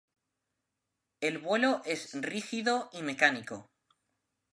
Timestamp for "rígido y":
2.23-3.03